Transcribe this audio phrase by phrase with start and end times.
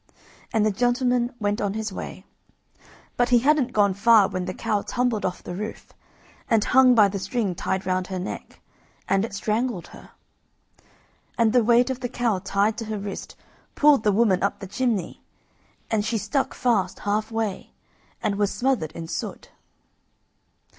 [0.51, 2.25] And the gentleman went on his way,
[3.17, 5.93] but he hadn't gone far when the cow tumbled off the roof,
[6.49, 8.61] and hung by the string tied round her neck,
[9.07, 10.09] and it strangled her.
[11.37, 13.35] And the weight of the cow tied to her wrist
[13.75, 15.21] pulled the woman up the chimney,
[15.91, 17.69] and she stuck fast half way
[18.23, 19.51] and was smothered in the soot.